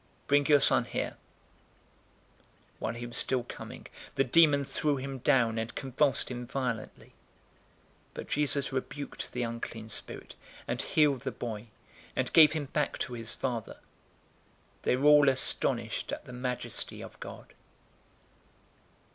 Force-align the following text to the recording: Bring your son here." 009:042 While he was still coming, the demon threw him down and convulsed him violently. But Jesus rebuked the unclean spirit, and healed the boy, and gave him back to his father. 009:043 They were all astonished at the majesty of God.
Bring 0.25 0.47
your 0.47 0.59
son 0.59 0.85
here." 0.85 1.11
009:042 2.79 2.79
While 2.79 2.93
he 2.95 3.05
was 3.05 3.17
still 3.19 3.43
coming, 3.43 3.85
the 4.15 4.23
demon 4.23 4.65
threw 4.65 4.95
him 4.97 5.19
down 5.19 5.59
and 5.59 5.75
convulsed 5.75 6.31
him 6.31 6.47
violently. 6.47 7.13
But 8.15 8.27
Jesus 8.27 8.73
rebuked 8.73 9.31
the 9.31 9.43
unclean 9.43 9.89
spirit, 9.89 10.33
and 10.67 10.81
healed 10.81 11.21
the 11.21 11.29
boy, 11.31 11.67
and 12.15 12.33
gave 12.33 12.53
him 12.53 12.65
back 12.65 12.97
to 12.97 13.13
his 13.13 13.35
father. 13.35 13.75
009:043 14.79 14.81
They 14.81 14.95
were 14.95 15.05
all 15.05 15.29
astonished 15.29 16.11
at 16.11 16.25
the 16.25 16.33
majesty 16.33 17.03
of 17.03 17.19
God. 17.19 17.53